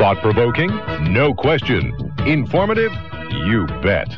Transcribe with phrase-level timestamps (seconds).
[0.00, 0.74] Thought provoking?
[1.12, 1.92] No question.
[2.24, 2.90] Informative?
[3.44, 4.08] You bet.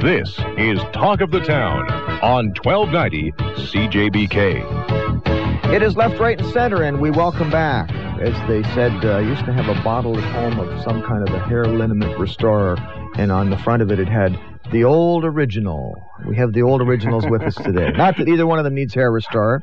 [0.00, 1.90] This is Talk of the Town
[2.22, 5.74] on 1290 CJBK.
[5.74, 7.90] It is left, right, and center, and we welcome back.
[8.18, 11.34] As they said, uh, used to have a bottle at home of some kind of
[11.34, 12.78] a hair liniment restorer,
[13.18, 14.40] and on the front of it, it had
[14.70, 16.10] the old original.
[16.26, 17.90] We have the old originals with us today.
[17.96, 19.60] Not that either one of them needs hair restorer.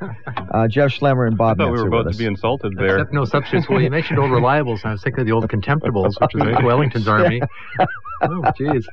[0.51, 2.73] Uh, Jeff Schlemmer and Bob I thought we Metz were are about to be insulted
[2.77, 2.97] there.
[2.97, 3.69] Except no substitutes.
[3.69, 6.41] Well, you mentioned old reliables, and I was thinking of the old contemptibles, which is
[6.41, 7.41] like Wellington's army.
[8.19, 8.83] Oh, jeez.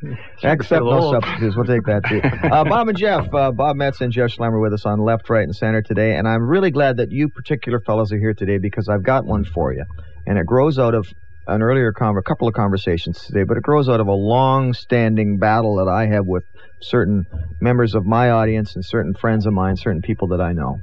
[0.42, 1.14] Except no old.
[1.14, 1.56] substitutes.
[1.56, 2.20] We'll take that too.
[2.20, 5.44] Uh, Bob and Jeff, uh, Bob Metz and Jeff Schlemmer with us on left, right,
[5.44, 6.16] and center today.
[6.16, 9.44] And I'm really glad that you particular fellows are here today because I've got one
[9.46, 9.84] for you.
[10.26, 11.06] And it grows out of
[11.46, 15.38] an earlier con- a couple of conversations today, but it grows out of a long-standing
[15.38, 16.44] battle that I have with
[16.80, 17.26] certain
[17.60, 20.80] members of my audience and certain friends of mine, certain people that I know.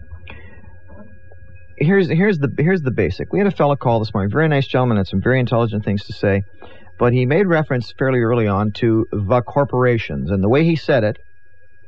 [1.78, 3.34] Here's here's the here's the basic.
[3.34, 6.06] We had a fellow call this morning, very nice gentleman, had some very intelligent things
[6.06, 6.44] to say,
[7.00, 11.04] but he made reference fairly early on to the corporations, and the way he said
[11.04, 11.18] it,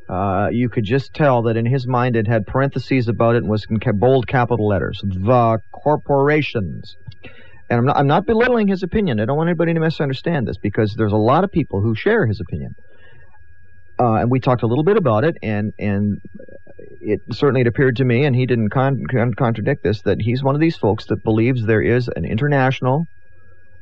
[0.09, 3.49] uh, you could just tell that in his mind it had parentheses about it and
[3.49, 4.99] was in bold capital letters.
[5.03, 6.95] The corporations.
[7.73, 9.19] And I'm not, I'm not belittling his opinion.
[9.19, 12.27] I don't want anybody to misunderstand this because there's a lot of people who share
[12.27, 12.75] his opinion.
[13.99, 16.17] Uh, and we talked a little bit about it, and and
[17.01, 20.44] it certainly it appeared to me, and he didn't con- con- contradict this, that he's
[20.44, 23.05] one of these folks that believes there is an international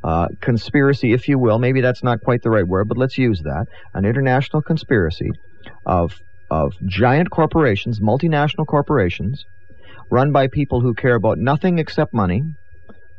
[0.04, 1.60] uh, conspiracy, if you will.
[1.60, 3.66] Maybe that's not quite the right word, but let's use that.
[3.94, 5.32] An international conspiracy
[5.86, 6.14] of
[6.50, 9.44] of giant corporations, multinational corporations,
[10.10, 12.44] run by people who care about nothing except money,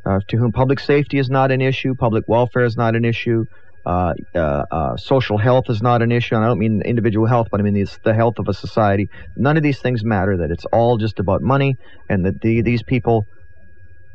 [0.05, 3.45] uh, to whom public safety is not an issue, public welfare is not an issue,
[3.85, 6.35] uh, uh, uh, social health is not an issue.
[6.35, 9.09] And I don't mean individual health, but I mean it's the health of a society.
[9.35, 10.37] None of these things matter.
[10.37, 11.75] That it's all just about money,
[12.09, 13.25] and that the, these people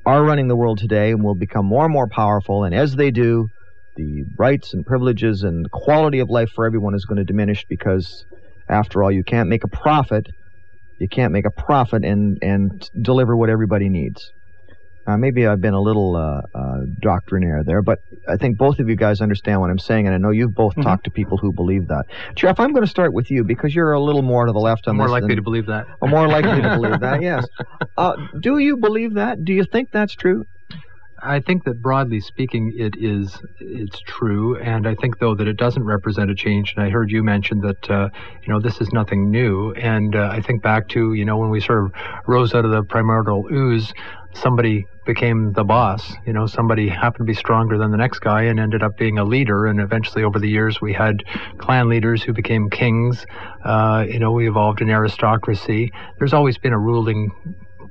[0.06, 2.64] are running the world today and will become more and more powerful.
[2.64, 3.48] And as they do,
[3.96, 7.66] the rights and privileges and the quality of life for everyone is going to diminish
[7.68, 8.24] because,
[8.70, 10.26] after all, you can't make a profit.
[10.98, 14.32] You can't make a profit and and deliver what everybody needs.
[15.08, 17.98] Uh, maybe I've been a little uh, uh, doctrinaire there, but
[18.28, 20.74] I think both of you guys understand what I'm saying, and I know you've both
[20.82, 22.04] talked to people who believe that.
[22.34, 24.86] Jeff, I'm going to start with you because you're a little more to the left
[24.86, 25.86] on I'm more likely to believe that.
[26.02, 27.22] more likely to believe that.
[27.22, 27.46] Yes.
[27.96, 29.42] Uh, do you believe that?
[29.42, 30.44] Do you think that's true?
[31.28, 35.58] I think that broadly speaking, it is it's true, and I think though that it
[35.58, 36.72] doesn't represent a change.
[36.74, 38.08] And I heard you mention that uh,
[38.42, 41.50] you know this is nothing new, and uh, I think back to you know when
[41.50, 41.92] we sort of
[42.26, 43.92] rose out of the primordial ooze,
[44.32, 46.14] somebody became the boss.
[46.26, 49.18] You know, somebody happened to be stronger than the next guy and ended up being
[49.18, 49.66] a leader.
[49.66, 51.24] And eventually, over the years, we had
[51.58, 53.26] clan leaders who became kings.
[53.64, 55.92] Uh, you know, we evolved an aristocracy.
[56.18, 57.30] There's always been a ruling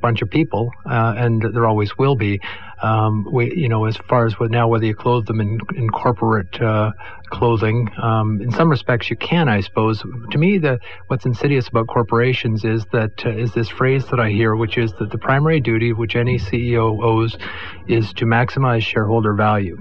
[0.01, 2.39] bunch of people, uh, and there always will be.
[2.81, 5.89] Um, we, you know, as far as what now, whether you clothe them in, in
[5.89, 6.91] corporate uh,
[7.31, 10.03] clothing, um, in some respects you can, I suppose.
[10.31, 14.29] To me, the what's insidious about corporations is that uh, is this phrase that I
[14.29, 17.35] hear, which is that the primary duty which any CEO owes
[17.87, 19.77] is to maximize shareholder value.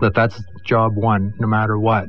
[0.00, 2.08] That that's job one, no matter what.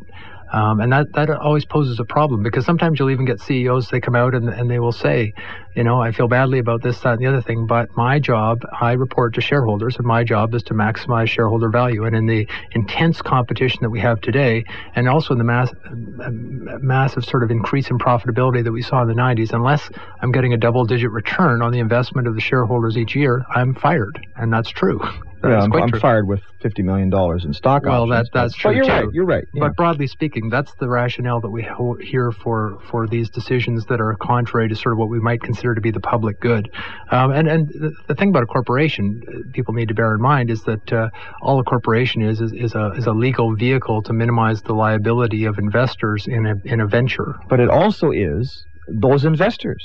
[0.53, 3.99] Um, and that, that always poses a problem because sometimes you'll even get CEOs, they
[3.99, 5.33] come out and, and they will say,
[5.75, 8.61] you know, I feel badly about this, that, and the other thing, but my job,
[8.79, 12.05] I report to shareholders, and my job is to maximize shareholder value.
[12.05, 14.63] And in the intense competition that we have today,
[14.95, 19.07] and also in the mass, massive sort of increase in profitability that we saw in
[19.07, 19.89] the 90s, unless
[20.21, 23.73] I'm getting a double digit return on the investment of the shareholders each year, I'm
[23.73, 24.23] fired.
[24.35, 25.01] And that's true.
[25.43, 25.99] That yeah, is I'm, quite I'm true.
[25.99, 28.29] fired with fifty million dollars in stock Well, options.
[28.31, 28.91] that- that's but, true, But you're too.
[28.91, 29.13] right.
[29.13, 29.43] You're right.
[29.53, 29.59] yeah.
[29.67, 33.99] But broadly speaking, that's the rationale that we ho- hear for, for these decisions that
[33.99, 36.69] are contrary to sort of what we might consider to be the public good.
[37.11, 40.21] Um, and and the, the thing about a corporation, uh, people need to bear in
[40.21, 41.09] mind, is that uh,
[41.41, 45.43] all a corporation is, is is a is a legal vehicle to minimize the liability
[45.43, 47.35] of investors in a in a venture.
[47.49, 49.83] but it also is those investors.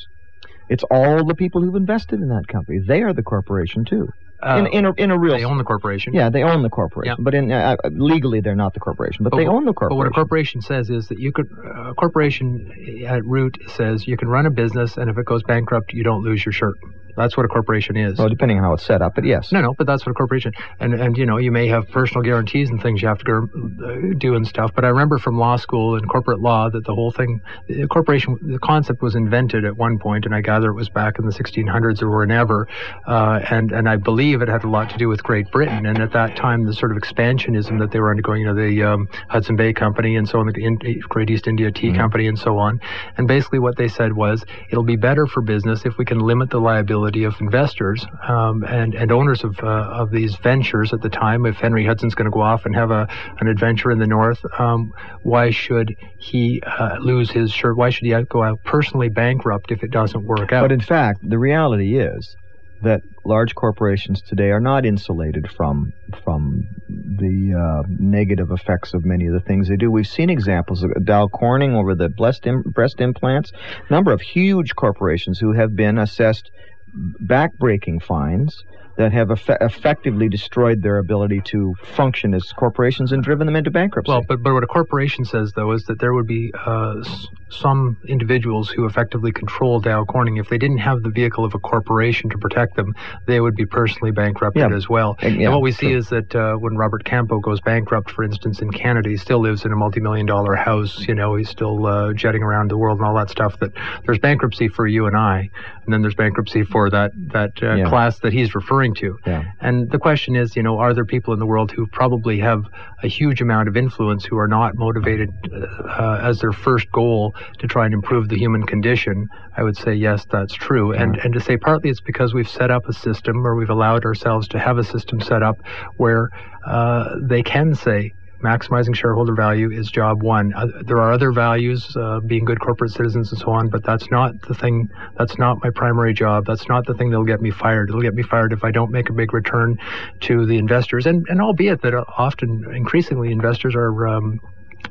[0.68, 2.78] It's all the people who've invested in that company.
[2.86, 4.06] They are the corporation too.
[4.41, 6.15] Uh, in in a, in a real they own the corporation.
[6.15, 7.16] yeah, they own the corporation.
[7.18, 7.24] Yeah.
[7.24, 9.24] But in uh, legally, they're not the corporation.
[9.24, 11.95] But, But they own the But what a corporation says is that you could, a
[11.95, 16.04] corporation at root says you can run a business, and if it goes bankrupt, you
[16.04, 16.77] don't lose your shirt.
[17.18, 18.18] That's what a corporation is.
[18.18, 19.53] Well, depending on how it's set up, but yes.
[19.53, 22.22] No, no, but that's what a corporation and and you know you may have personal
[22.22, 23.48] guarantees and things you have to go,
[23.84, 24.72] uh, do and stuff.
[24.74, 28.38] But I remember from law school and corporate law that the whole thing, the corporation,
[28.42, 31.32] the concept was invented at one point, and I gather it was back in the
[31.32, 32.68] 1600s or whenever,
[33.06, 35.86] uh, and and I believe it had a lot to do with Great Britain.
[35.86, 38.82] And at that time, the sort of expansionism that they were undergoing, you know, the
[38.82, 40.76] um, Hudson Bay Company and so on, the in,
[41.09, 42.80] Great East India Tea Company and so on.
[43.16, 46.50] And basically, what they said was, it'll be better for business if we can limit
[46.50, 51.01] the liability responsibility of investors um, and and owners of uh, of these ventures at
[51.01, 51.47] the time.
[51.47, 53.07] If Henry Hudson's going to go off and have a
[53.41, 57.77] an adventure in the north, um, why should he uh, lose his shirt?
[57.77, 60.63] Why should he go out personally bankrupt if it doesn't work out?
[60.63, 62.37] But in fact, the reality is
[62.83, 65.93] that large corporations today are not insulated from
[66.25, 69.91] from the uh, negative effects of many of the things they do.
[69.91, 73.51] We've seen examples of Dow Corning over the breast, Im- breast implants,
[73.91, 76.51] number of huge corporations who have been assessed
[76.96, 78.62] backbreaking fines
[78.96, 83.70] that have eff- effectively destroyed their ability to function as corporations and driven them into
[83.70, 84.10] bankruptcy.
[84.10, 87.04] Well, but, but what a corporation says, though, is that there would be uh,
[87.50, 90.36] some individuals who effectively control Dow Corning.
[90.36, 92.95] If they didn't have the vehicle of a corporation to protect them,
[93.27, 94.77] they would be personally bankrupted Yeah.
[94.77, 95.16] as well.
[95.22, 98.60] And- And, what we see is that uh, when Robert Campeau goes bankrupt, for instance,
[98.60, 101.06] in Canada, he still lives in a multi-million dollar house.
[101.09, 103.59] You know, he's still uh, jetting around the world and all that stuff.
[103.60, 103.72] That
[104.04, 105.48] there's bankruptcy for you and I,
[105.84, 107.89] and then there's bankruptcy for that that uh, Yeah.
[107.89, 109.18] class that he's referring to.
[109.27, 109.45] Yeah.
[109.60, 112.65] And the question is, you know, are there people in the world who probably have
[113.03, 117.66] a huge amount of influence who are not motivated uh, as their first goal to
[117.66, 119.28] try and improve the human condition?
[119.56, 120.92] I would say yes, that's true.
[120.92, 124.04] And and to say partly it's because we've set up a system or we've allowed
[124.04, 125.58] ourselves to have a system set up
[125.96, 126.30] where
[126.66, 128.12] uh, they can say
[128.42, 130.52] maximizing shareholder value is job one.
[130.54, 134.10] Uh, there are other values, uh, being good corporate citizens and so on, but that's
[134.10, 134.88] not the thing.
[135.16, 136.46] That's not my primary job.
[136.46, 137.88] That's not the thing that'll get me fired.
[137.90, 139.78] It'll get me fired if I don't make a big return
[140.20, 141.06] to the investors.
[141.06, 144.06] And and albeit that uh, often, increasingly, investors are.
[144.06, 144.40] Um,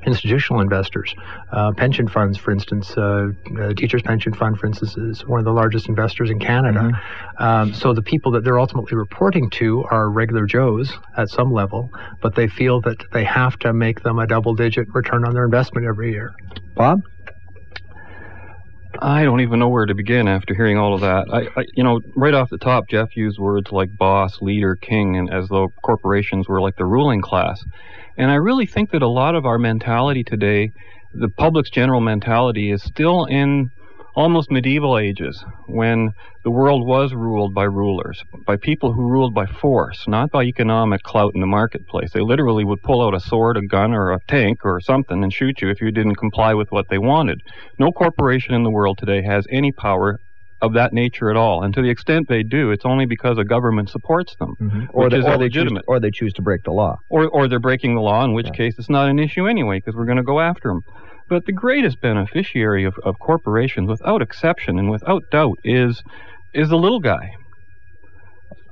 [0.06, 1.14] Institutional investors,
[1.52, 3.30] uh, pension funds, for instance, uh,
[3.60, 6.92] uh, Teachers Pension Fund, for instance, is one of the largest investors in Canada.
[7.40, 11.90] Um, so the people that they're ultimately reporting to are regular Joes at some level,
[12.22, 15.46] but they feel that they have to make them a double digit return on their
[15.46, 16.34] investment every year.
[16.76, 17.02] Bob?
[19.02, 21.28] I don't even know where to begin after hearing all of that.
[21.32, 25.16] I, I, you know, right off the top, Jeff used words like boss, leader, king,
[25.16, 27.64] and as though corporations were like the ruling class.
[28.18, 30.72] And I really think that a lot of our mentality today,
[31.14, 33.70] the public's general mentality, is still in
[34.18, 36.12] almost medieval ages when
[36.44, 41.04] the world was ruled by rulers, by people who ruled by force, not by economic
[41.04, 42.10] clout in the marketplace.
[42.12, 45.32] They literally would pull out a sword, a gun, or a tank or something and
[45.32, 47.42] shoot you if you didn't comply with what they wanted.
[47.78, 50.20] No corporation in the world today has any power
[50.64, 51.64] of that nature at all.
[51.64, 54.86] And to the extent they do, it's only because a government supports them, mm-hmm.
[54.94, 56.98] Or, which they, or, they choose, or they choose to break the law.
[57.10, 58.54] Or, or they're breaking the law, in which Yeah.
[58.54, 60.82] case it's not an issue anyway, because we're going to go after them.
[61.30, 66.02] But the greatest beneficiary of, of corporations, without exception and without doubt, is
[66.54, 67.36] is the little guy.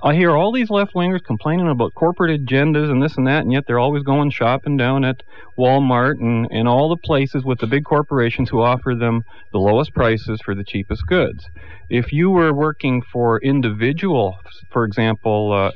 [0.04, 3.52] I hear all these left wingers complaining about corporate agendas and this and that, and
[3.52, 5.24] yet they're always going shopping down at
[5.57, 9.94] Walmart and, and all the places with the big corporations who offer them the lowest
[9.96, 11.44] prices for the cheapest goods.
[11.90, 14.38] If you were working for individual,
[14.72, 15.72] for example, uh,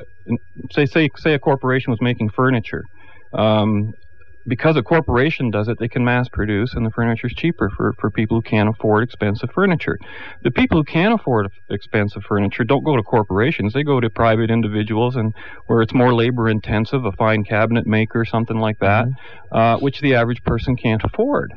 [0.71, 2.83] say say say a corporation was making furniture,
[3.33, 3.93] um,
[4.49, 7.93] because a corporation does it, they can mass produce, and the furniture is cheaper for,
[7.93, 9.97] for people who can't afford expensive furniture.
[10.43, 14.49] The people who can't afford expensive furniture don't go to corporations; they go to private
[14.49, 15.33] individuals, and
[15.67, 19.05] where it's more labor intensive, a fine cabinet maker, something like that,
[19.51, 21.53] uh, which the average person can't afford.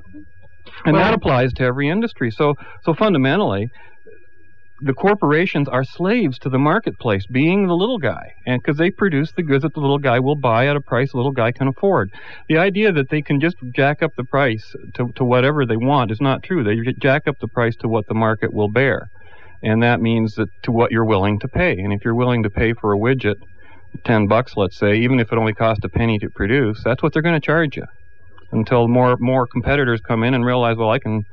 [0.84, 2.30] And Well- that applies to every industry.
[2.30, 2.54] So,
[2.84, 3.70] so fundamentally,
[4.84, 9.30] the corporations are slaves to the marketplace, being the little guy, and because they produce
[9.32, 11.68] the goods that the little guy will buy at a price the little guy can
[11.68, 12.10] afford.
[12.48, 16.10] The idea that they can just jack up the price to, to whatever they want
[16.10, 16.64] is not true.
[16.64, 19.08] They jack up the price to what the market will bear,
[19.62, 21.78] and that means that to what you're willing to pay.
[21.78, 23.36] And if you're willing to pay for a widget,
[24.04, 27.12] ten bucks, let's say, even if it only cost a penny to produce, that's what
[27.12, 27.84] they're going to charge you.
[28.50, 31.24] Until more more competitors come in and realize, well, I can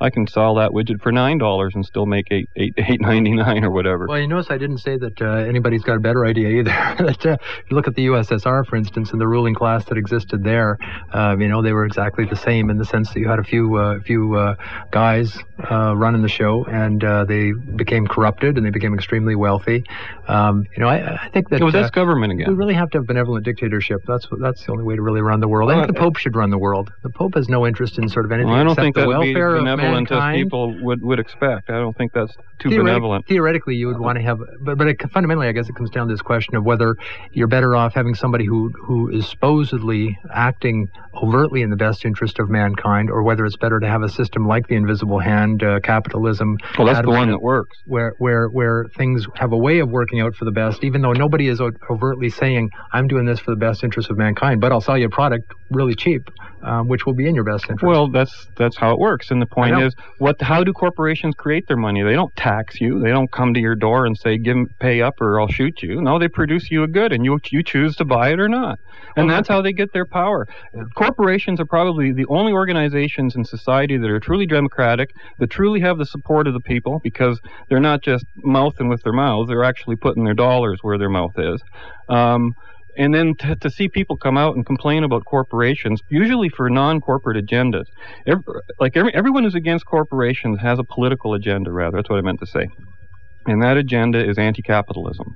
[0.00, 3.32] I can sell that widget for nine dollars and still make eight eight eight ninety
[3.32, 4.06] nine or whatever.
[4.08, 6.70] Well, you notice I didn't say that uh, anybody's got a better idea either.
[6.98, 9.98] that, uh, if you look at the USSR, for instance, and the ruling class that
[9.98, 10.78] existed there,
[11.12, 13.44] um, you know, they were exactly the same in the sense that you had a
[13.44, 14.54] few uh, few uh,
[14.90, 15.38] guys
[15.70, 19.84] uh, running the show, and uh, they became corrupted and they became extremely wealthy.
[20.26, 22.48] Um, you know, I, I think that it was uh, that's government again.
[22.48, 24.00] we really have to have benevolent dictatorship.
[24.06, 25.70] That's that's the only way to really run the world.
[25.70, 26.92] I Well, think the Pope should run the world.
[27.02, 29.00] The Pope has no interest in sort of anything Well, I don't except think the
[29.02, 31.70] that would be welfare of benevolent as people would, would expect.
[31.70, 33.26] I don't think that's too Theoretic- benevolent.
[33.26, 36.08] Theoretically, you would want to have, but but it, fundamentally, I guess it comes down
[36.08, 36.96] to this question of whether
[37.32, 42.38] you're better off having somebody who who is supposedly acting overtly in the best interest
[42.38, 45.80] of mankind, or whether it's better to have a system like the invisible hand, uh,
[45.80, 47.76] capitalism, Well, that's the one that works.
[47.86, 51.12] where where where things have a way of working out for the best, even though
[51.12, 54.72] nobody is o- overtly saying I'm doing this for the best interest of mankind, but
[54.72, 56.22] I'll sell you a product really cheap,
[56.62, 57.82] um, which will be in your best interest.
[57.84, 59.30] Well, that's that's how it works.
[59.30, 60.40] And the point is, what?
[60.40, 62.02] How do corporations create their money?
[62.02, 63.00] They don't tax you.
[63.00, 66.00] They don't come to your door and say, "Give pay up or I'll shoot you."
[66.00, 68.78] No, they produce you a good, and you you choose to buy it or not,
[69.16, 70.46] and that's how they get their power.
[70.94, 75.98] Corporations are probably the only organizations in society that are truly democratic, that truly have
[75.98, 79.96] the support of the people, because they're not just mouthing with their mouths; they're actually
[79.96, 81.60] putting their dollars where their mouth is.
[82.08, 82.54] Um,
[82.98, 87.42] and then to, to see people come out and complain about corporations, usually for non-corporate
[87.42, 87.86] agendas.
[88.26, 88.42] Every,
[88.78, 91.96] like every, everyone who's against corporations has a political agenda, rather.
[91.96, 92.68] That's what I meant to say.
[93.46, 95.34] And that agenda is anti-capitalism.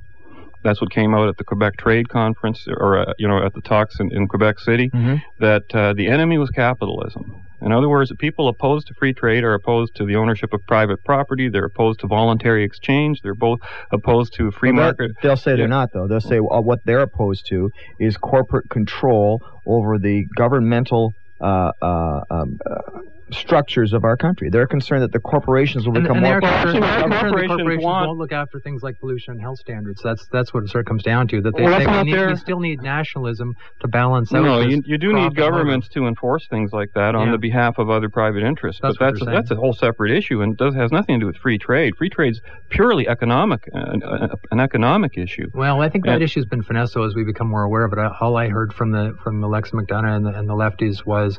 [0.64, 3.62] That's what came out at the Quebec Trade Conference, or uh, you know, at the
[3.62, 4.90] talks in, in Quebec City.
[4.90, 5.16] Mm-hmm.
[5.40, 7.41] That uh, the enemy was capitalism.
[7.64, 10.98] In other words, people opposed to free trade are opposed to the ownership of private
[11.04, 11.48] property.
[11.48, 13.20] They're opposed to voluntary exchange.
[13.22, 13.60] They're both
[13.92, 15.12] opposed to free Well, market.
[15.22, 15.56] they'll say Yeah.
[15.58, 16.08] they're not, though.
[16.08, 22.20] They'll say uh, what they're opposed to is corporate control over the governmental uh, uh,
[22.30, 23.00] um, uh,
[23.32, 24.48] structures of our country.
[24.50, 26.88] They're concerned that the corporations will And, become and they more are concerned, Actually, they're
[26.90, 30.00] concerned that corporations corporations want- won't look after things like pollution and health standards.
[30.02, 31.40] That's that's what it sort of comes down to.
[31.40, 34.42] That they Well, say that's we, need, we still need nationalism to balance out.
[34.44, 37.32] No, this you, you do need governments to enforce things like that on Yeah.
[37.32, 38.80] the behalf of other private interests.
[38.82, 41.26] That's but that's they're that's a whole separate issue, and does has nothing to do
[41.26, 41.96] with free trade.
[41.96, 45.48] Free trade's purely economic, uh, uh, an economic issue.
[45.54, 47.92] Well, I think that And- issue's been finessed though, as we become more aware of
[47.92, 47.98] it.
[48.20, 51.38] All I heard from the from Alexa McDonough and the, and the lefties was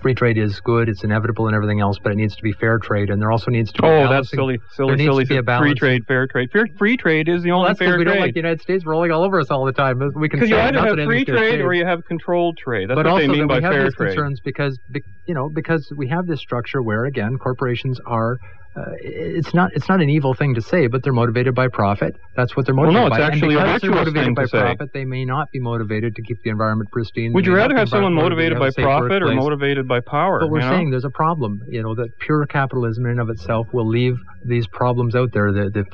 [0.00, 2.78] free trade is good, it's inevitable and everything else, but it needs to be fair
[2.78, 3.88] trade, and there also needs to be.
[3.88, 5.24] Oh, that's silly, silly, there needs silly.
[5.24, 6.50] to be a Free trade, fair trade.
[6.52, 8.60] Fair, free trade is the Well, only that's because fair we don't like the United
[8.62, 9.98] States rolling all over us all the time.
[10.14, 12.88] We can Because you either have free trade or you have controlled trade.
[12.90, 14.08] That's but what also they mean by we have fair these trade.
[14.16, 14.78] concerns because
[15.26, 18.38] you know because we have this structure where again corporations are
[18.76, 22.16] uh, it's not it's not an evil thing to say but they're motivated by profit
[22.36, 24.34] that's what they're motivated Well, no, it's by actually a and because they're motivated thing
[24.34, 24.58] by to say.
[24.58, 27.88] profit they may not be motivated to keep the environment pristine Would you rather have
[27.88, 30.40] someone motivated by a profit or motivated by power?
[30.40, 30.72] but we're you know?
[30.72, 34.16] saying there's a problem you know that pure capitalism in and of itself will leave
[34.44, 35.84] these problems out there the, the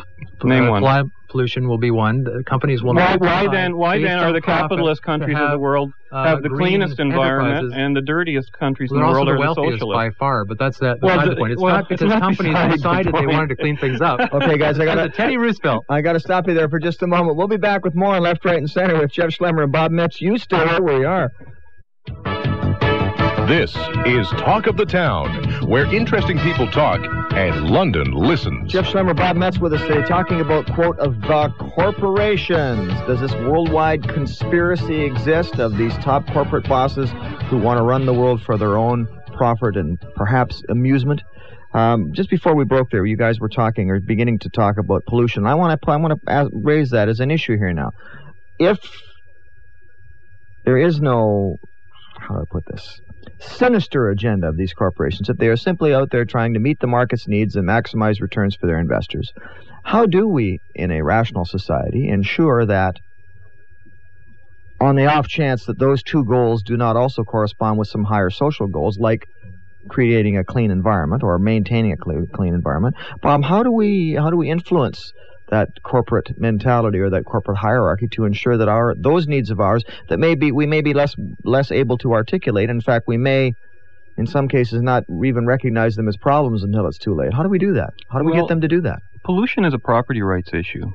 [0.49, 1.10] Name uh, one.
[1.30, 3.76] Fly pollution will be one the companies will Why, not why then?
[3.76, 6.99] Why then are the capitalist to countries of the have, world uh, have the cleanest
[7.00, 9.96] environment, and the dirtiest countries Well, in the world the are the wealthiest socialists?
[9.96, 11.52] by far, but that's that, Well, the- the point.
[11.52, 14.00] It's well, not it's because not companies beside the decided they wanted to clean things
[14.00, 14.20] up.
[14.32, 15.84] Okay, guys, I got Because of Teddy Roosevelt.
[15.88, 17.37] I got to stop you there for just a moment.
[17.37, 19.90] We'll be back with more on Left, Right, and Center with Jeff Schlemmer and Bob
[19.90, 20.20] Metz.
[20.20, 21.30] You stay where you are.
[23.49, 23.75] This
[24.06, 27.00] is Talk of the Town, where interesting people talk
[27.40, 28.70] and London listens.
[28.70, 32.92] Jeff Schlemmer, Bob Metz with us today, talking about, quote, of the corporations.
[33.06, 37.11] Does this worldwide conspiracy exist of these top corporate bosses
[37.49, 41.23] who want to run the world for their own profit and perhaps amusement?
[41.73, 45.06] Um, just before we broke there, you guys were talking or beginning to talk about
[45.06, 45.47] pollution.
[45.47, 47.92] I want to I want to raise that as an issue here now.
[48.59, 48.78] If
[50.66, 51.56] there is no,
[52.18, 53.00] how do I put this?
[53.40, 56.87] Sinister agenda of these corporations, if they are simply out there trying to meet the
[56.87, 59.32] market's needs and maximize returns for their investors,
[59.82, 62.97] how do we, in a rational society, ensure that,
[64.80, 68.30] on the off chance that those two goals do not also correspond with some higher
[68.30, 69.26] social goals, like
[69.88, 74.30] creating a clean environment or maintaining a clean, clean environment, Bob, how do we how
[74.30, 75.12] do we influence
[75.50, 79.85] that corporate mentality or that corporate hierarchy to ensure that our those needs of ours
[80.09, 81.14] that may be we may be less
[81.45, 82.71] less able to articulate.
[82.71, 83.54] In fact, we may
[84.16, 87.33] in some cases not even recognize them as problems until it's too late.
[87.33, 87.95] How do we do that?
[88.11, 89.00] How do we Well- get them to do that?
[89.25, 90.87] pollution is a property rights issue.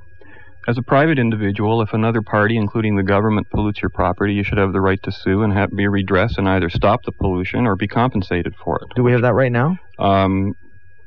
[0.67, 4.57] As a private individual, if another party, including the government, pollutes your property, you should
[4.57, 7.75] have the right to sue and have, be redressed and either stop the pollution or
[7.75, 8.87] be compensated for it.
[8.95, 9.77] Do we have that right now?
[9.99, 10.55] Um,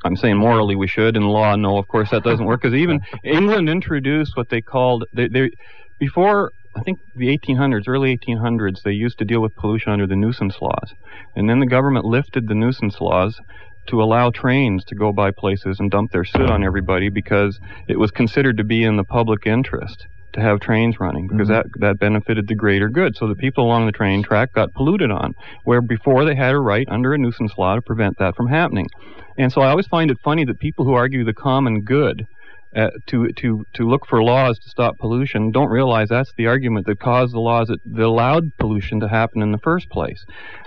[0.05, 1.17] I'm saying morally we should.
[1.17, 1.79] In law, no.
[1.79, 5.51] Of course, that doesn't work because even England introduced what they called they, they
[5.99, 6.53] before.
[6.77, 10.55] I think the 1800s, early 1800s, they used to deal with pollution under the nuisance
[10.61, 10.95] laws,
[11.35, 13.41] and then the government lifted the nuisance laws
[13.89, 16.67] to allow trains to go by places and dump their soot on mm.
[16.67, 20.07] everybody because it was considered to be in the public interest
[20.39, 21.55] to have trains running because Mhm.
[21.55, 23.17] that that benefited the greater good.
[23.17, 26.59] So the people along the train track got polluted on, where before they had a
[26.59, 28.87] right under a nuisance law to prevent that from happening.
[29.37, 32.27] And so I always find it funny that people who argue the common good
[32.77, 36.87] uh, to to to look for laws to stop pollution don't realize that's the argument
[36.87, 40.23] that caused the laws that, that allowed pollution to happen in the first place.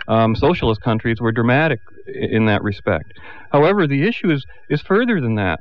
[0.07, 3.13] Um, socialist countries were dramatic in that respect.
[3.51, 5.59] However, the issue is is further than that.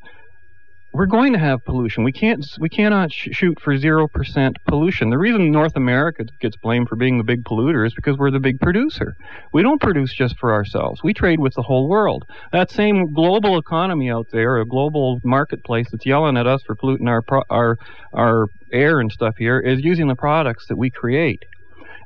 [0.93, 2.03] We're going to have pollution.
[2.03, 5.11] We can't we cannot sh- shoot for zero percent pollution.
[5.11, 8.41] The reason North America gets blamed for being the big polluter is because we're the
[8.41, 9.15] big producer.
[9.53, 11.01] We don't produce just for ourselves.
[11.05, 12.25] We trade with the whole world.
[12.51, 17.07] That same global economy out there, a global marketplace that's yelling at us for polluting
[17.07, 17.77] our pro- our
[18.13, 21.45] our air and stuff here, is using the products that we create.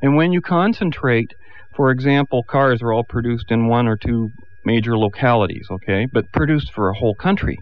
[0.03, 1.33] And when you concentrate,
[1.75, 4.31] for example, cars are all produced in one or two
[4.67, 7.59] major localities, okay, but produced for a whole country.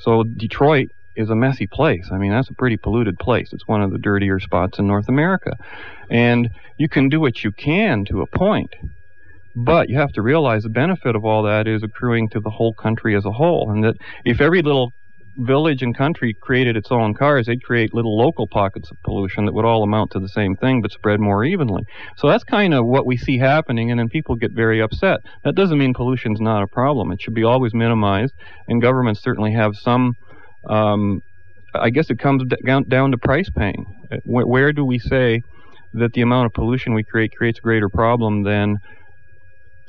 [0.00, 2.08] So Detroit is a messy place.
[2.12, 3.52] I mean, that's a pretty polluted place.
[3.52, 5.56] It's one of the dirtier spots in North America.
[6.10, 8.74] And you can do what you can to a point,
[9.56, 12.72] but you have to realize the benefit of all that is accruing to the whole
[12.72, 13.70] country as a whole.
[13.70, 14.92] And that if every little
[15.38, 19.54] village and country created its own cars, they'd create little local pockets of pollution that
[19.54, 21.84] would all amount to the same thing but spread more evenly.
[22.16, 25.20] So that's kind of what we see happening, and then people get very upset.
[25.44, 27.12] That doesn't mean pollution's not a problem.
[27.12, 28.34] It should be always minimized,
[28.68, 30.14] and governments certainly have some.
[30.68, 31.22] Um,
[31.74, 33.86] I guess it comes down, down to price paying.
[34.24, 35.42] Where, where do we say
[35.94, 38.78] that the amount of pollution we create creates a greater problem than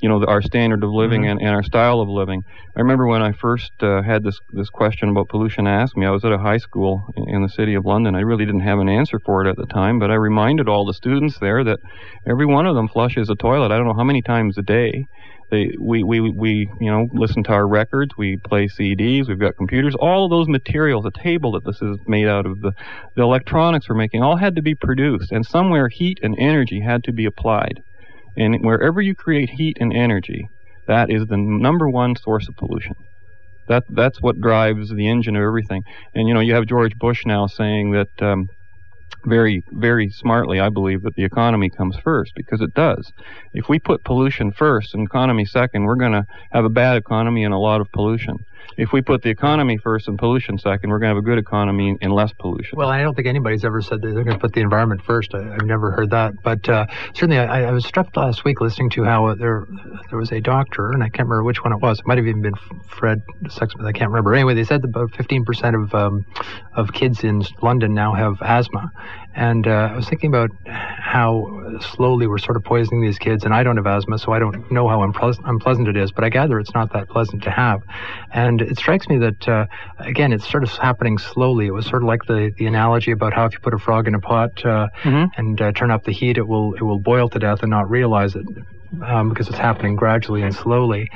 [0.02, 1.32] you know, our standard of living mm-hmm.
[1.32, 2.44] and, and, our style of living.
[2.76, 6.06] I remember when I first uh, had this this question about pollution asked me.
[6.06, 8.16] I was at a high school in, in, the city of London.
[8.16, 10.86] I really didn't have an answer for it at the time, but I reminded all
[10.86, 11.80] the students there that
[12.28, 13.72] every one of them flushes a toilet.
[13.72, 15.06] I don't know how many times a day.
[15.52, 18.16] They, we, we, we, you know, listen to our records.
[18.16, 19.28] We play CDs.
[19.28, 19.96] We've got computers.
[19.96, 22.72] All of those materials, the table that this is made out of, the,
[23.16, 27.04] the electronics we're making, all had to be produced, and somewhere heat and energy had
[27.06, 27.82] to be applied.
[28.38, 30.48] And wherever you create heat and energy,
[30.88, 32.96] that is the number one source of pollution.
[33.68, 35.84] That that's what drives the engine of everything.
[36.16, 38.48] And you know, you have George Bush now saying that um,
[39.26, 43.12] very very smartly, I believe that the economy comes first because it does.
[43.54, 47.44] If we put pollution first and economy second, we're going to have a bad economy
[47.44, 48.46] and a lot of pollution
[48.80, 51.38] if we put the economy first and pollution second, we're going to have a good
[51.38, 52.78] economy and less pollution.
[52.78, 55.36] Well, I don't think anybody's ever said that they're going to put the environment first.
[55.36, 56.42] I, have never heard that.
[56.42, 59.66] But uh, certainly, I, I, was struck last week listening to how there
[60.10, 62.00] there was a doctor, and I can't remember which one it was.
[62.00, 62.56] It might have even been
[62.88, 63.86] Fred Sexsmith.
[63.86, 64.34] I can't remember.
[64.34, 66.26] Anyway, they said that about 15% of um,
[66.74, 68.92] of kids in London now have asthma,
[69.36, 73.46] and uh, I was thinking about how slowly we're sort of poisoning these kids.
[73.46, 76.12] And I don't have asthma, so I don't know how unpleasant, unpleasant it is.
[76.12, 77.82] But I gather it's not that pleasant to have.
[78.34, 79.66] And it strikes me that uh,
[80.00, 81.68] again, it's sort of happening slowly.
[81.68, 84.08] It was sort of like the, the analogy about how if you put a frog
[84.08, 85.26] in a pot uh, mm-hmm.
[85.38, 87.90] and uh, turn up the heat, it will it will boil to death and not
[87.90, 88.46] realize it.
[89.06, 91.12] Um, because it's happening gradually and slowly.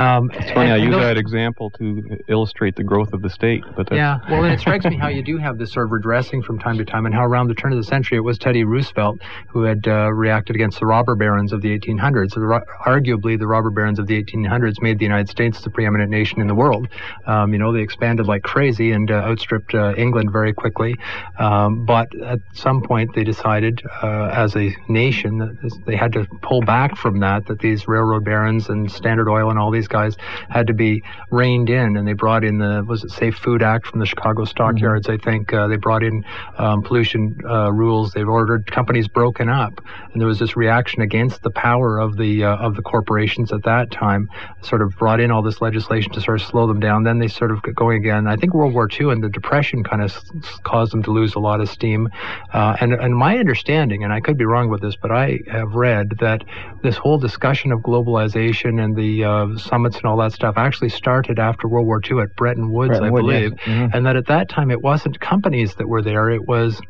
[0.00, 0.70] Um, it's funny.
[0.70, 3.62] I use that example to illustrate the growth of the state.
[3.76, 6.42] But yeah, well, and it strikes me how you do have this sort of redressing
[6.42, 8.64] from time to time, and how around the turn of the century it was Teddy
[8.64, 12.32] Roosevelt who had uh, reacted against the robber barons of the 1800s.
[12.32, 16.10] So the, arguably, the robber barons of the 1800s made the United States the preeminent
[16.10, 16.88] nation in the world.
[17.26, 20.96] Um, you know, they expanded like crazy and uh, outstripped uh, England very quickly.
[21.38, 26.24] Um, but at some point, they decided, uh, as a nation, that they had to
[26.40, 27.46] pull back from that.
[27.46, 30.16] That these railroad barons and Standard Oil and all these guys
[30.48, 33.86] had to be reined in, and they brought in the was it Safe Food Act
[33.86, 35.28] from the Chicago Stockyards, mm-hmm.
[35.28, 35.52] I think.
[35.52, 36.24] Uh, they brought in
[36.56, 38.12] um, pollution uh, rules.
[38.12, 39.80] They've ordered companies broken up,
[40.12, 43.62] and there was this reaction against the power of the uh, of the corporations at
[43.64, 44.28] that time.
[44.62, 47.02] Sort of brought in all this legislation to sort of slow them down.
[47.02, 48.26] Then they sort of got going again.
[48.26, 51.34] I think World War II and the Depression kind of s- caused them to lose
[51.34, 52.08] a lot of steam.
[52.52, 55.74] Uh, and and my understanding, and I could be wrong with this, but I have
[55.74, 56.44] read that
[56.82, 61.68] this whole discussion of globalization and the uh, and all that stuff actually started after
[61.68, 63.52] World War II at Bretton Woods, Bretton I Wood, believe.
[63.52, 63.60] Yes.
[63.66, 63.96] Mm-hmm.
[63.96, 66.80] And that at that time it wasn't companies that were there, it was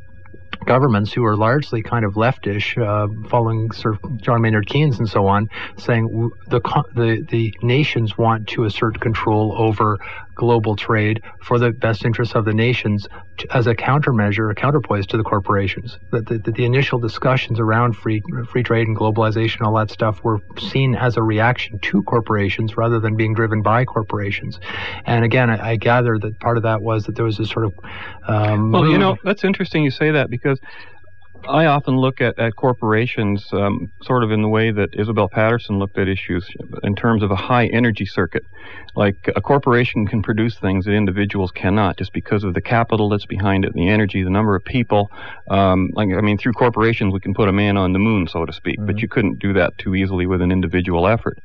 [0.66, 5.08] governments who are largely kind of leftish, uh, following sort of John Maynard Keynes and
[5.08, 5.48] so on,
[5.78, 6.60] saying the
[6.94, 9.98] the the nations want to assert control over
[10.40, 15.06] global trade for the best interests of the nations to, as a countermeasure, a counterpoise
[15.06, 15.98] to the corporations.
[16.12, 20.24] That the, the, the, initial discussions around free free trade and globalization, all that stuff,
[20.24, 24.58] were seen as a reaction to corporations rather than being driven by corporations.
[25.04, 27.66] And again, I, I gather that part of that was that there was a sort
[27.66, 27.74] of
[28.26, 30.58] um, well, you know, that's interesting you say that because
[31.48, 35.78] I often look at, at corporations um, sort of in the way that Isabel Paterson
[35.78, 36.46] looked at issues
[36.82, 38.44] in terms of a high energy circuit.
[38.94, 43.26] Like a corporation can produce things that individuals cannot just because of the capital that's
[43.26, 45.10] behind it, the energy, the number of people.
[45.48, 48.44] Um, like I mean, through corporations we can put a man on the moon, so
[48.44, 48.86] to speak, mm-hmm.
[48.86, 51.38] but you couldn't do that too easily with an individual effort.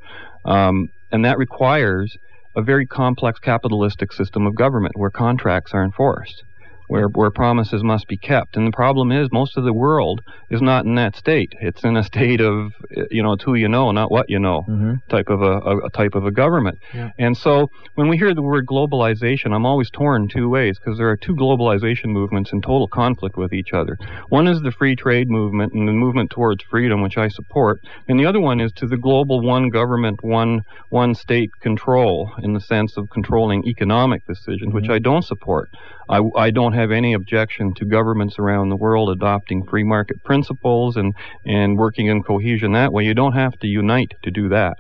[0.44, 2.18] Um, and that requires
[2.56, 6.44] a very complex capitalistic system of government where contracts are enforced
[6.88, 8.56] where where promises must be kept.
[8.56, 11.54] And the problem is, most of the world is not in that state.
[11.62, 12.72] It's in a state of
[13.12, 14.94] you know, it's who you know, not what you know, mm-hmm.
[15.10, 16.78] type of a, a, type of a government.
[16.94, 17.12] Yeah.
[17.18, 21.10] And so when we hear the word globalization, I'm always torn two ways because there
[21.10, 23.98] are two globalization movements in total conflict with each other.
[24.30, 28.20] One is the free trade movement and the movement towards freedom, which I support, and
[28.20, 32.62] the other one is to the global one government, one one state control in the
[32.62, 34.76] sense of controlling economic decisions, mm-hmm.
[34.76, 35.70] which I don't support.
[36.10, 40.98] I, I don't have any objection to governments around the world adopting free market principles
[40.98, 41.14] and,
[41.46, 43.04] and working in cohesion that way.
[43.06, 44.78] You don't have to unite to do that.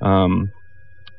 [0.00, 0.52] Um,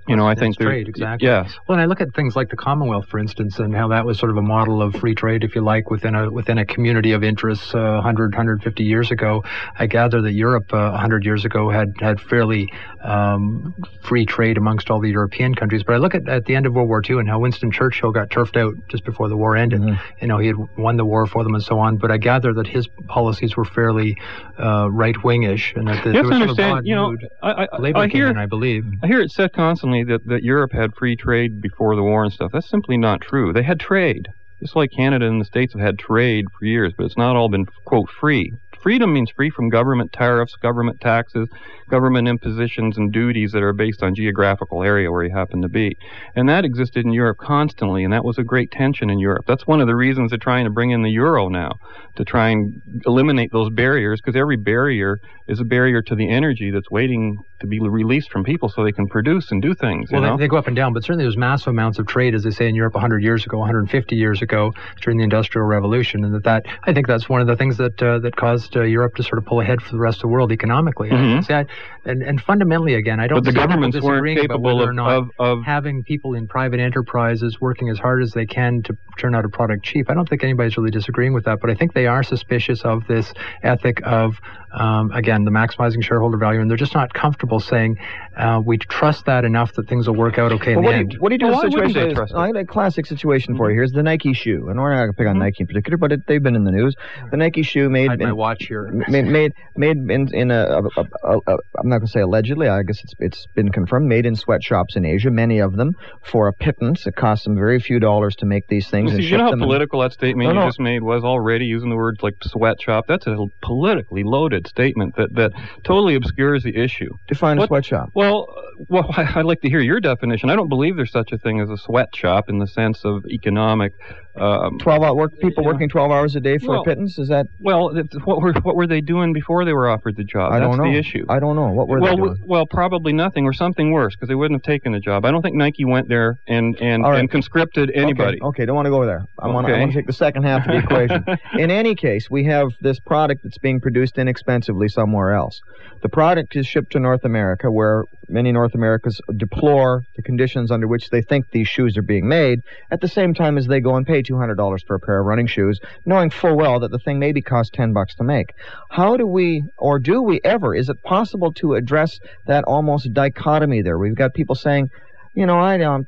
[0.07, 1.27] You know, I think trade, exactly.
[1.27, 1.53] Yes.
[1.67, 4.17] Well, and I look at things like the Commonwealth, for instance, and how that was
[4.17, 7.12] sort of a model of free trade, if you like, within a within a community
[7.12, 9.43] of interests uh, 100, 150 years ago.
[9.77, 12.71] I gather that Europe uh, 100 years ago had had fairly
[13.08, 15.82] um, free trade amongst all the European countries.
[15.82, 18.12] But I look at at the end of World War II and how Winston Churchill
[18.12, 19.82] got turfed out just before the war ended.
[19.82, 20.00] Mhm.
[20.22, 21.98] You know, he had won the war for them and so on.
[21.98, 24.17] But I gather that his policies were fairly
[24.60, 27.15] uh, right wingish, and that the, You there was to sort of understand, you know.
[27.41, 28.86] I, I, Labor I hear in, I believe.
[29.02, 32.34] I hear it said constantly that, that Europe had free trade before the war and
[32.34, 32.52] stuff.
[32.52, 33.54] That's simply not true.
[33.54, 34.28] They had trade.
[34.60, 37.48] Just like Canada and the States have had trade for years, but it's not all
[37.48, 38.52] been, quote, free.
[38.82, 41.48] Freedom means free from government tariffs, government taxes,
[41.89, 45.97] government impositions, and duties that are based on geographical area where you happen to be.
[46.36, 49.45] And that existed in Europe constantly, and that was a great tension in Europe.
[49.47, 51.71] That's one of the reasons they're trying to bring in the euro now,
[52.15, 56.71] to try and eliminate those barriers, because every barrier is a barrier to the energy
[56.71, 60.12] that's waiting to be released from people so they can produce and do things.
[60.12, 60.38] Well, you know?
[60.38, 62.52] they, they go up and down, but certainly there's massive amounts of trade, as they
[62.52, 66.43] say in Europe, 100 years ago, 150 years ago, during the Industrial Revolution, and that,
[66.43, 69.23] that I think that's one of the things that uh, that caused uh, Europe to
[69.23, 71.10] sort of pull ahead for the rest of the world economically.
[71.12, 71.45] I Mhm.
[71.45, 71.65] see, I,
[72.06, 73.38] and and fundamentally, again, I don't.
[73.38, 75.63] but the see people governments weren't disagreeing about capable whether of, or not of, of
[75.66, 79.50] having people in private enterprises working as hard as they can to turn out a
[79.50, 80.10] product cheap.
[80.10, 83.06] I don't think anybody's really disagreeing with that, but I think they are suspicious of
[83.08, 84.36] this ethic of,
[84.74, 87.98] um, again, the maximizing shareholder value, and they're just not comfortable saying
[88.38, 90.98] uh, we trust that enough that things will work out okay Well, in what, the
[90.98, 91.13] do end.
[91.13, 92.12] you, what do you do Well, in why a wouldn't situation?
[92.12, 92.34] is- trust?
[92.36, 93.76] I got a classic situation for you.
[93.76, 95.40] Here's the Nike shoe, and we're not going to pick on Mhm.
[95.40, 96.96] Nike in particular, but it, they've been in the news.
[97.32, 98.90] The Nike shoe made Hide my in, watch here.
[99.08, 102.22] made made made in, in a, a, a, a, a I'm not going to say
[102.22, 102.68] allegedly.
[102.68, 104.08] I guess it's it's been confirmed.
[104.08, 105.92] Made in sweatshops in Asia, many of them
[106.24, 107.06] for a pittance.
[107.08, 109.38] It costs them very few dollars to make these things You, and see, ship you
[109.38, 110.68] know how political that statement No, you no.
[110.68, 113.06] just made was already using the words like sweatshop.
[113.08, 115.52] That's a politically loaded statement that, that
[115.84, 117.13] totally obscures the issue.
[117.28, 118.10] Define a sweatshop.
[118.13, 120.50] Well, uh, well, I'd like to hear your definition.
[120.50, 123.94] I don't believe there's such a thing as a sweatshop in the sense of economic.
[124.39, 125.71] Um, Twelve hour work people Yeah.
[125.71, 127.17] working twelve hours a day for Well, a pittance.
[127.17, 127.47] Is that?
[127.60, 130.52] well, what were what were they doing before they were offered the job?
[130.52, 130.91] I That's don't know.
[130.91, 131.26] the issue.
[131.30, 131.69] I don't know.
[131.69, 132.38] What were well, they doing?
[132.45, 135.26] well, probably nothing or something worse because they wouldn't have taken the job.
[135.26, 137.19] I don't think Nike went there and and, right.
[137.19, 138.38] and conscripted anybody.
[138.38, 139.26] Okay, okay don't want to go there.
[139.39, 139.80] I want Okay.
[139.80, 141.26] want to take the second half of the equation.
[141.60, 145.62] In any case, we have this product that's being produced inexpensively somewhere else.
[146.02, 150.88] The product is shipped to North America, where many North Americans deplore the conditions under
[150.88, 152.62] which they think these shoes are being made,
[152.92, 155.48] at the same time as they go and pay $200 for a pair of running
[155.48, 158.54] shoes, knowing full well that the thing maybe costs 10 bucks to make.
[158.90, 163.82] How do we, or do we ever, is it possible to address that almost dichotomy
[163.82, 163.98] there?
[163.98, 164.90] We've got people saying,
[165.34, 166.08] you know, I don't,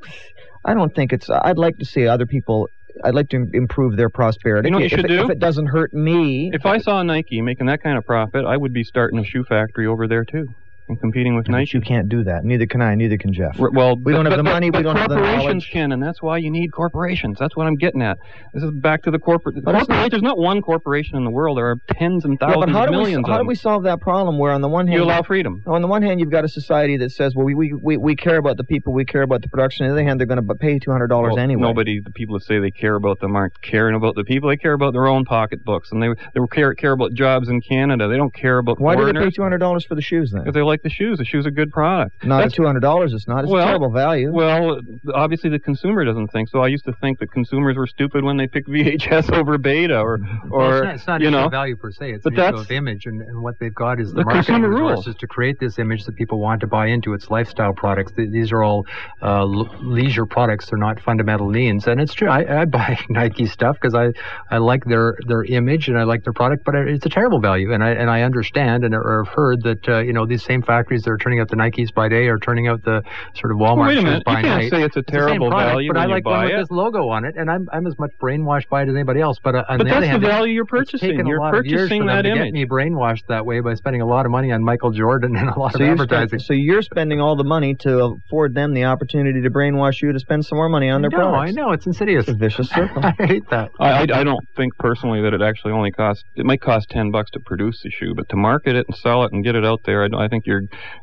[0.66, 2.70] I don't think it's, I'd like to see other people
[3.04, 4.68] I'd like to improve their prosperity.
[4.68, 5.24] You know what you should do?
[5.24, 8.58] if it doesn't hurt me, If I saw Nike making that kind of profit, I
[8.58, 10.50] would be starting a shoe factory over there too
[10.90, 11.78] and competing with But Nike.
[11.78, 12.44] you can't do that.
[12.44, 12.96] Neither can I.
[12.96, 13.60] Neither can Jeff.
[13.60, 16.02] R- Well, We don't but- have the money, we don't have the corporations can, and
[16.02, 17.38] that's why you need corporations.
[17.40, 18.18] That's what I'm getting at.
[18.54, 19.64] This is back to the corporate.
[19.64, 21.58] Not- there's not one corporation in the world.
[21.58, 23.84] There are tens and Yeah, thousands, but how do we millions how do we solve
[23.84, 24.38] that problem?
[24.40, 25.62] Where on the one hand you allow freedom.
[25.68, 28.16] on the one hand you've got a society that says, well, we we, we, we
[28.16, 29.86] care about the people, we care about the production.
[29.86, 31.62] On the other hand, they're going to pay two hundred dollars Well, anyway.
[31.62, 34.50] Nobody, the people that say they care about them aren't caring about the people.
[34.50, 38.08] They care about their own pocketbooks, and they they care care about jobs in Canada.
[38.08, 40.42] They don't care about Why do they pay two hundred dollars for the shoes then?
[40.42, 41.18] because they like the shoes.
[41.18, 42.24] The shoes are a good product.
[42.24, 43.14] Not That's- at two hundred dollars.
[43.14, 43.44] It's not.
[43.44, 44.32] It's Well, a terrible value.
[44.32, 44.80] Well,
[45.14, 46.60] obviously the consumer doesn't think so.
[46.62, 50.20] I used to think that consumers were stupid when they picked VHS over Beta, or
[50.50, 51.50] Well, or it's not, it's not you know.
[51.50, 52.12] value per se.
[52.14, 54.26] It's But an issue that's- of image, and, and what they've got is the, The
[54.26, 54.90] marketing consumer rules.
[54.92, 57.14] resources to create this image that people want to buy into.
[57.14, 58.12] It's lifestyle products.
[58.16, 58.86] These are all
[59.22, 60.70] uh, l- leisure products.
[60.70, 61.88] They're not fundamental needs.
[61.88, 62.30] And it's true.
[62.30, 64.12] I, I buy Nike stuff because I,
[64.50, 67.74] I like their, their image and I like their product, but it's a terrible value.
[67.74, 70.62] And I and I understand and or have heard that uh, you know these same
[70.70, 73.02] factories that are turning out the Nikes by day are turning out the
[73.36, 74.24] sort of Walmart Well, wait a shoes minute.
[74.28, 74.70] You by can't night.
[74.72, 76.34] say it's a It's the same terrible product, value but when I you like one
[76.36, 76.58] buy with it.
[76.58, 79.38] this logo on it, and I'm I'm as much brainwashed by it as anybody else.
[79.44, 81.10] But uh, on But the other that's the value you're it's purchasing.
[81.10, 82.44] taken You're lot of years purchasing for them that to image.
[82.46, 85.50] get me brainwashed that way by spending a lot of money on Michael Jordan and
[85.50, 86.40] a lot so of advertising.
[86.40, 90.12] spend, so you're spending all the money to afford them the opportunity to brainwash you
[90.14, 91.50] to spend some more money on their no, products.
[91.50, 92.28] I know it's insidious.
[92.28, 93.02] It's a vicious circle.
[93.04, 93.72] I hate that.
[93.80, 96.24] I, I, I don't think personally that it actually only costs.
[96.36, 99.24] It might cost ten bucks to produce the shoe, but to market it and sell
[99.24, 100.59] it and get it out there, I, I think you're,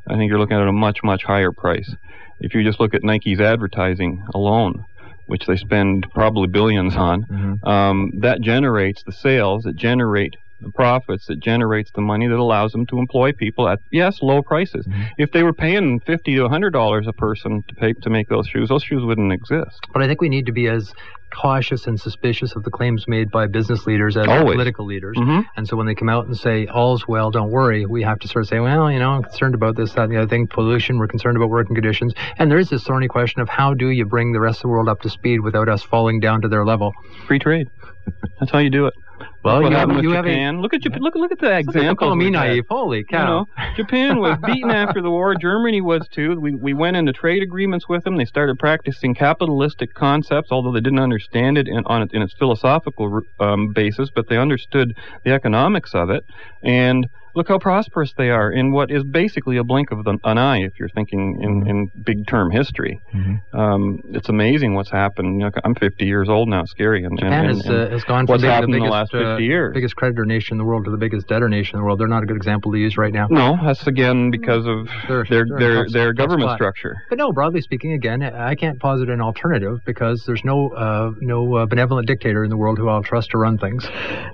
[0.06, 1.94] I think you're looking at a much much higher price.
[2.40, 4.84] If you just look at Nike's advertising alone,
[5.26, 7.66] which they spend probably billions on, Mhm.
[7.66, 12.72] um, that generates the sales that generate the profits that generates the money that allows
[12.72, 14.86] them to employ people at yes low prices.
[14.86, 15.04] Mhm.
[15.18, 18.48] If they were paying fifty to hundred dollars a person to pay to make those
[18.48, 19.78] shoes, those shoes wouldn't exist.
[19.92, 20.94] But I think we need to be as
[21.34, 24.54] cautious and suspicious of the claims made by business leaders as Always.
[24.54, 25.16] political leaders.
[25.18, 28.18] hmm And so when they come out and say, all's well, don't worry, we have
[28.20, 30.28] to sort of say, well, you know, I'm concerned about this, that, and the other
[30.28, 32.14] thing, pollution, we're concerned about working conditions.
[32.38, 34.68] And there is this thorny question of how do you bring the rest of the
[34.68, 36.92] world up to speed without us falling down to their level?
[37.26, 37.68] Free trade.
[38.40, 38.94] That's how you do it.
[39.42, 40.28] Well, you have, you have a.
[40.28, 40.60] Japan.
[40.60, 41.00] look at Japan.
[41.00, 42.08] Look, look at the example.
[42.08, 42.64] call me naive.
[42.68, 43.26] Holy You cow.
[43.26, 45.34] know, Japan was beaten after the war.
[45.34, 46.38] Germany was too.
[46.40, 48.16] We we went into trade agreements with them.
[48.16, 52.34] They started practicing capitalistic concepts, although they didn't understand it in, on it in its
[52.38, 56.24] philosophical um, basis, but they understood the economics of it.
[56.62, 60.38] And look how prosperous they are in what is basically a blink of the, an
[60.38, 62.98] eye, if you're thinking in, in big term history.
[63.14, 63.40] Mhm.
[63.54, 65.38] Um, it's amazing what's happened.
[65.40, 66.64] You know, I'm 50 years old now.
[66.64, 67.04] Scary.
[67.04, 69.24] And, Japan and, has, and uh, has gone from being the biggest, the last 50
[69.24, 69.74] uh, years.
[69.74, 71.98] biggest creditor nation in the world to the biggest debtor nation in the world.
[72.00, 73.26] They're not a good example to use right now.
[73.30, 76.58] No, that's again because of They're- their they're their tough- their government spot.
[76.58, 76.96] structure.
[77.08, 81.54] But no, broadly speaking, again, I can't posit an alternative because there's no uh, no
[81.54, 83.86] uh, benevolent dictator in the world who I'll trust to run things.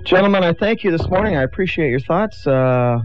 [0.05, 1.35] Gentlemen, I thank you this morning.
[1.35, 2.45] I appreciate your thoughts.
[2.45, 2.99] Uh,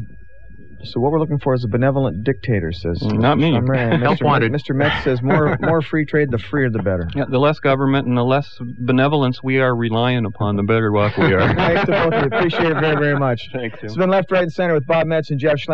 [0.84, 3.54] so what we're looking for is a benevolent dictator, says mm, Not me.
[3.56, 3.98] I'm right.
[4.00, 4.24] Help Mr.
[4.24, 4.52] wanted.
[4.52, 4.74] Mr.
[4.74, 7.08] Metz says more more free trade, the freer the better.
[7.14, 11.16] Yeah, the less government and the less benevolence we are relying upon, the better off
[11.18, 11.54] we are.
[11.54, 12.38] Thanks to both of you.
[12.38, 13.48] Appreciate it very, very much.
[13.52, 13.78] Thanks.
[13.82, 15.66] It's been Left, Right, and Center with Bob Metz and Jeff Schlein.